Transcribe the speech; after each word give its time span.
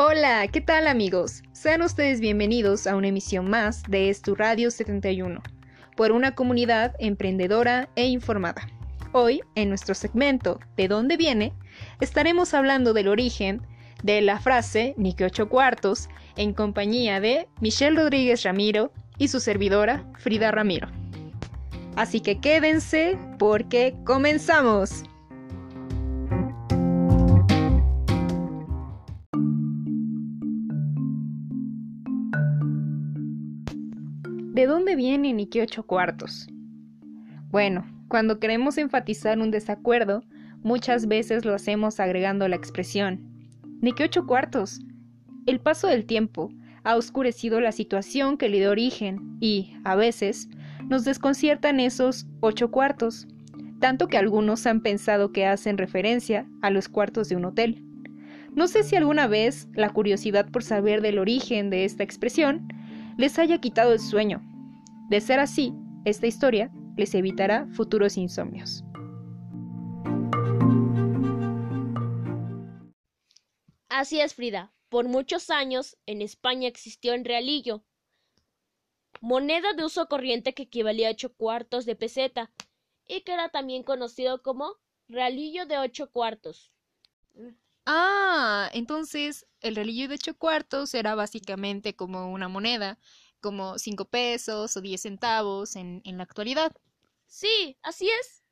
Hola, 0.00 0.46
¿qué 0.46 0.60
tal 0.60 0.86
amigos? 0.86 1.42
Sean 1.50 1.82
ustedes 1.82 2.20
bienvenidos 2.20 2.86
a 2.86 2.94
una 2.94 3.08
emisión 3.08 3.50
más 3.50 3.82
de 3.88 4.10
Estu 4.10 4.36
Radio 4.36 4.70
71, 4.70 5.42
por 5.96 6.12
una 6.12 6.36
comunidad 6.36 6.94
emprendedora 7.00 7.88
e 7.96 8.06
informada. 8.06 8.68
Hoy, 9.10 9.40
en 9.56 9.70
nuestro 9.70 9.96
segmento 9.96 10.60
¿De 10.76 10.86
dónde 10.86 11.16
viene?, 11.16 11.52
estaremos 12.00 12.54
hablando 12.54 12.92
del 12.92 13.08
origen 13.08 13.60
de 14.04 14.20
la 14.20 14.38
frase 14.38 14.94
ni 14.96 15.14
que 15.14 15.24
ocho 15.24 15.48
cuartos 15.48 16.08
en 16.36 16.54
compañía 16.54 17.18
de 17.18 17.48
Michelle 17.60 17.96
Rodríguez 17.96 18.44
Ramiro 18.44 18.92
y 19.18 19.26
su 19.26 19.40
servidora 19.40 20.04
Frida 20.16 20.52
Ramiro. 20.52 20.86
Así 21.96 22.20
que 22.20 22.38
quédense 22.38 23.18
porque 23.36 23.96
comenzamos. 24.04 25.02
¿De 34.58 34.66
dónde 34.66 34.96
viene 34.96 35.32
ni 35.32 35.46
qué 35.46 35.62
ocho 35.62 35.84
cuartos? 35.84 36.48
Bueno, 37.48 37.86
cuando 38.08 38.40
queremos 38.40 38.76
enfatizar 38.76 39.38
un 39.38 39.52
desacuerdo, 39.52 40.24
muchas 40.64 41.06
veces 41.06 41.44
lo 41.44 41.54
hacemos 41.54 42.00
agregando 42.00 42.48
la 42.48 42.56
expresión 42.56 43.20
ni 43.80 43.92
qué 43.92 44.02
ocho 44.02 44.26
cuartos. 44.26 44.80
El 45.46 45.60
paso 45.60 45.86
del 45.86 46.06
tiempo 46.06 46.50
ha 46.82 46.96
oscurecido 46.96 47.60
la 47.60 47.70
situación 47.70 48.36
que 48.36 48.48
le 48.48 48.56
dio 48.56 48.72
origen 48.72 49.36
y, 49.38 49.76
a 49.84 49.94
veces, 49.94 50.48
nos 50.88 51.04
desconciertan 51.04 51.78
esos 51.78 52.26
ocho 52.40 52.72
cuartos, 52.72 53.28
tanto 53.78 54.08
que 54.08 54.18
algunos 54.18 54.66
han 54.66 54.80
pensado 54.80 55.30
que 55.30 55.46
hacen 55.46 55.78
referencia 55.78 56.48
a 56.62 56.70
los 56.70 56.88
cuartos 56.88 57.28
de 57.28 57.36
un 57.36 57.44
hotel. 57.44 57.84
No 58.56 58.66
sé 58.66 58.82
si 58.82 58.96
alguna 58.96 59.28
vez 59.28 59.68
la 59.74 59.90
curiosidad 59.90 60.50
por 60.50 60.64
saber 60.64 61.00
del 61.00 61.20
origen 61.20 61.70
de 61.70 61.84
esta 61.84 62.02
expresión 62.02 62.66
les 63.18 63.38
haya 63.38 63.58
quitado 63.58 63.92
el 63.92 64.00
sueño. 64.00 64.47
De 65.08 65.22
ser 65.22 65.40
así, 65.40 65.72
esta 66.04 66.26
historia 66.26 66.70
les 66.96 67.14
evitará 67.14 67.66
futuros 67.68 68.18
insomnios. 68.18 68.84
Así 73.88 74.20
es, 74.20 74.34
Frida. 74.34 74.72
Por 74.90 75.08
muchos 75.08 75.50
años 75.50 75.96
en 76.06 76.22
España 76.22 76.68
existió 76.68 77.14
el 77.14 77.24
realillo, 77.24 77.84
moneda 79.20 79.72
de 79.72 79.84
uso 79.84 80.08
corriente 80.08 80.54
que 80.54 80.64
equivalía 80.64 81.08
a 81.08 81.12
ocho 81.12 81.34
cuartos 81.34 81.86
de 81.86 81.96
peseta 81.96 82.50
y 83.06 83.22
que 83.22 83.32
era 83.32 83.48
también 83.48 83.82
conocido 83.82 84.42
como 84.42 84.76
realillo 85.08 85.66
de 85.66 85.78
ocho 85.78 86.10
cuartos. 86.10 86.70
Ah, 87.86 88.68
entonces 88.72 89.46
el 89.60 89.76
relillo 89.76 90.08
de 90.08 90.14
ocho 90.16 90.36
cuartos 90.36 90.94
era 90.94 91.14
básicamente 91.14 91.96
como 91.96 92.30
una 92.30 92.48
moneda, 92.48 92.98
como 93.40 93.78
cinco 93.78 94.04
pesos 94.06 94.76
o 94.76 94.80
diez 94.80 95.02
centavos 95.02 95.76
en, 95.76 96.02
en 96.04 96.16
la 96.16 96.24
actualidad. 96.24 96.72
Sí, 97.26 97.76
así 97.82 98.08
es. 98.08 98.42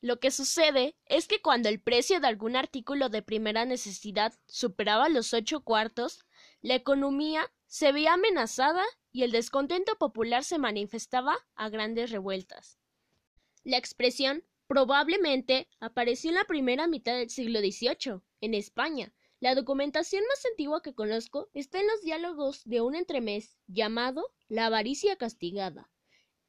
Lo 0.00 0.20
que 0.20 0.30
sucede 0.30 0.96
es 1.06 1.26
que 1.26 1.42
cuando 1.42 1.68
el 1.68 1.80
precio 1.80 2.20
de 2.20 2.28
algún 2.28 2.54
artículo 2.54 3.08
de 3.08 3.22
primera 3.22 3.64
necesidad 3.64 4.32
superaba 4.46 5.08
los 5.08 5.34
ocho 5.34 5.60
cuartos, 5.60 6.24
la 6.60 6.74
economía 6.74 7.50
se 7.66 7.90
veía 7.90 8.14
amenazada 8.14 8.84
y 9.10 9.24
el 9.24 9.32
descontento 9.32 9.96
popular 9.96 10.44
se 10.44 10.58
manifestaba 10.58 11.36
a 11.56 11.68
grandes 11.68 12.10
revueltas. 12.10 12.78
La 13.64 13.76
expresión 13.76 14.44
Probablemente 14.68 15.66
apareció 15.80 16.28
en 16.28 16.34
la 16.34 16.44
primera 16.44 16.86
mitad 16.86 17.14
del 17.14 17.30
siglo 17.30 17.60
XVIII, 17.60 18.20
en 18.42 18.52
España. 18.52 19.14
La 19.40 19.54
documentación 19.54 20.24
más 20.28 20.44
antigua 20.50 20.82
que 20.82 20.94
conozco 20.94 21.48
está 21.54 21.78
en 21.78 21.86
los 21.86 22.02
diálogos 22.02 22.64
de 22.64 22.80
un 22.80 22.96
entremés 22.96 23.56
llamado 23.68 24.34
La 24.48 24.66
avaricia 24.66 25.14
castigada, 25.14 25.88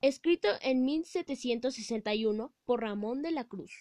escrito 0.02 0.48
en 0.62 0.86
1761 0.86 2.52
por 2.66 2.82
Ramón 2.82 3.22
de 3.22 3.30
la 3.30 3.44
Cruz. 3.44 3.72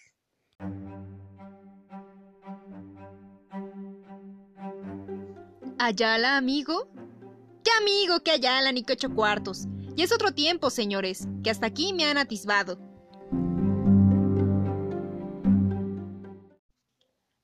¿Ayala, 5.79 6.37
amigo? 6.37 6.91
¿Qué 7.65 7.71
amigo 7.81 8.21
que 8.23 8.33
Ayala 8.33 8.73
ni 8.73 8.83
que 8.83 8.93
ocho 8.93 9.15
cuartos? 9.15 9.69
Y 9.97 10.03
es 10.03 10.13
otro 10.13 10.35
tiempo, 10.35 10.69
señores, 10.69 11.27
que 11.43 11.49
hasta 11.49 11.67
aquí 11.67 11.95
me 11.95 12.05
han 12.05 12.19
atisbado. 12.19 12.79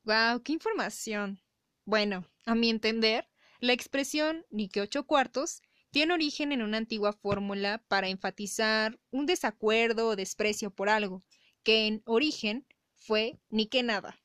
¡Wow! 0.05 0.43
¡Qué 0.43 0.53
información! 0.53 1.44
Bueno, 1.87 2.27
a 2.47 2.55
mi 2.55 2.71
entender, 2.71 3.29
la 3.61 3.75
expresión 3.75 4.47
ni 4.51 4.69
que 4.69 4.81
ocho 4.81 5.07
cuartos 5.07 5.61
tiene 5.91 6.15
origen 6.15 6.51
en 6.51 6.63
una 6.63 6.79
antigua 6.79 7.13
fórmula 7.13 7.85
para 7.89 8.09
enfatizar 8.09 8.99
un 9.11 9.27
desacuerdo 9.27 10.09
o 10.09 10.17
desprecio 10.17 10.71
por 10.71 10.89
algo, 10.89 11.23
que 11.63 11.87
en 11.87 12.03
origen 12.07 12.67
fue 12.95 13.39
ni 13.51 13.67
que 13.67 13.83
nada, 13.83 14.19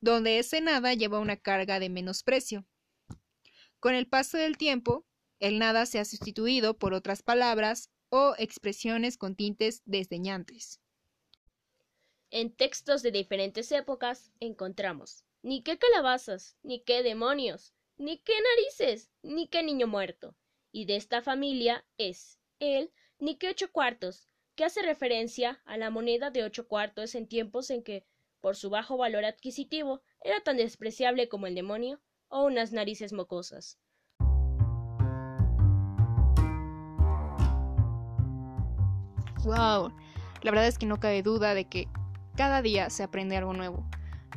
donde 0.00 0.38
ese 0.38 0.60
nada 0.60 0.94
lleva 0.94 1.20
una 1.20 1.36
carga 1.36 1.78
de 1.78 1.90
menosprecio. 1.90 2.66
Con 3.78 3.94
el 3.94 4.08
paso 4.08 4.38
del 4.38 4.56
tiempo, 4.56 5.06
el 5.38 5.58
nada 5.58 5.84
se 5.84 5.98
ha 5.98 6.04
sustituido 6.04 6.78
por 6.78 6.94
otras 6.94 7.22
palabras 7.22 7.90
o 8.08 8.34
expresiones 8.38 9.18
con 9.18 9.36
tintes 9.36 9.82
desdeñantes. 9.84 10.80
En 12.30 12.56
textos 12.56 13.02
de 13.02 13.10
diferentes 13.12 13.70
épocas 13.70 14.32
encontramos 14.40 15.26
ni 15.46 15.62
qué 15.62 15.78
calabazas, 15.78 16.56
ni 16.64 16.80
qué 16.80 17.04
demonios, 17.04 17.72
ni 17.98 18.18
qué 18.18 18.32
narices, 18.32 19.12
ni 19.22 19.46
qué 19.46 19.62
niño 19.62 19.86
muerto. 19.86 20.34
Y 20.72 20.86
de 20.86 20.96
esta 20.96 21.22
familia 21.22 21.86
es 21.98 22.40
el 22.58 22.92
ni 23.20 23.36
qué 23.36 23.50
ocho 23.50 23.70
cuartos, 23.70 24.28
que 24.56 24.64
hace 24.64 24.82
referencia 24.82 25.62
a 25.64 25.76
la 25.76 25.88
moneda 25.90 26.32
de 26.32 26.42
ocho 26.42 26.66
cuartos 26.66 27.14
en 27.14 27.28
tiempos 27.28 27.70
en 27.70 27.84
que, 27.84 28.04
por 28.40 28.56
su 28.56 28.70
bajo 28.70 28.96
valor 28.96 29.24
adquisitivo, 29.24 30.02
era 30.20 30.40
tan 30.40 30.56
despreciable 30.56 31.28
como 31.28 31.46
el 31.46 31.54
demonio 31.54 32.00
o 32.26 32.42
unas 32.42 32.72
narices 32.72 33.12
mocosas. 33.12 33.78
Wow, 39.44 39.94
la 40.42 40.50
verdad 40.50 40.66
es 40.66 40.76
que 40.76 40.86
no 40.86 40.98
cabe 40.98 41.22
duda 41.22 41.54
de 41.54 41.68
que 41.68 41.86
cada 42.36 42.62
día 42.62 42.90
se 42.90 43.04
aprende 43.04 43.36
algo 43.36 43.52
nuevo. 43.52 43.88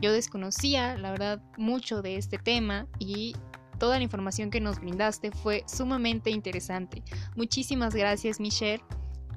Yo 0.02 0.12
desconocía, 0.12 0.98
la 0.98 1.12
verdad, 1.12 1.42
mucho 1.58 2.02
de 2.02 2.16
este 2.18 2.38
tema 2.38 2.88
y 3.00 3.36
toda 3.80 3.98
la 3.98 4.04
información 4.04 4.50
que 4.50 4.62
nos 4.62 4.80
brindaste 4.80 5.32
fue 5.32 5.64
sumamente 5.68 6.30
interesante. 6.30 7.04
Muchísimas 7.36 7.96
gracias, 7.96 8.40
Michelle. 8.40 8.84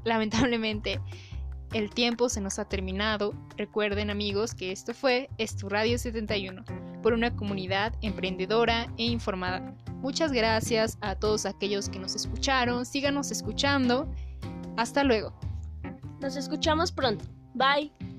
Lamentablemente, 0.04 1.00
el 1.72 1.90
tiempo 1.90 2.28
se 2.28 2.40
nos 2.40 2.58
ha 2.58 2.68
terminado. 2.68 3.34
Recuerden, 3.56 4.10
amigos, 4.10 4.54
que 4.54 4.72
esto 4.72 4.94
fue 4.94 5.30
Estu 5.38 5.68
Radio 5.68 5.98
71 5.98 6.64
por 7.02 7.12
una 7.12 7.34
comunidad 7.34 7.94
emprendedora 8.02 8.92
e 8.96 9.04
informada. 9.04 9.74
Muchas 10.00 10.32
gracias 10.32 10.98
a 11.00 11.14
todos 11.14 11.46
aquellos 11.46 11.88
que 11.88 11.98
nos 11.98 12.14
escucharon. 12.14 12.84
Síganos 12.84 13.30
escuchando. 13.30 14.12
Hasta 14.76 15.04
luego. 15.04 15.32
Nos 16.20 16.36
escuchamos 16.36 16.92
pronto. 16.92 17.24
Bye. 17.54 18.11